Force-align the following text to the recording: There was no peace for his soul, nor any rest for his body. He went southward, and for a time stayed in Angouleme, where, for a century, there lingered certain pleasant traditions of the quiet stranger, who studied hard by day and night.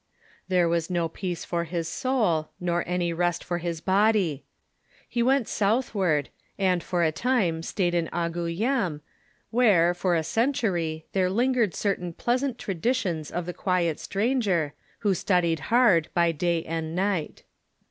There 0.47 0.67
was 0.67 0.89
no 0.89 1.07
peace 1.07 1.45
for 1.45 1.65
his 1.65 1.87
soul, 1.87 2.49
nor 2.59 2.83
any 2.87 3.13
rest 3.13 3.43
for 3.43 3.59
his 3.59 3.81
body. 3.81 4.43
He 5.07 5.21
went 5.21 5.47
southward, 5.47 6.29
and 6.57 6.81
for 6.81 7.03
a 7.03 7.11
time 7.11 7.61
stayed 7.61 7.93
in 7.93 8.09
Angouleme, 8.11 9.01
where, 9.51 9.93
for 9.93 10.15
a 10.15 10.23
century, 10.23 11.05
there 11.13 11.29
lingered 11.29 11.75
certain 11.75 12.13
pleasant 12.13 12.57
traditions 12.57 13.29
of 13.29 13.45
the 13.45 13.53
quiet 13.53 13.99
stranger, 13.99 14.73
who 15.01 15.13
studied 15.13 15.59
hard 15.69 16.09
by 16.15 16.31
day 16.31 16.63
and 16.63 16.95
night. 16.95 17.43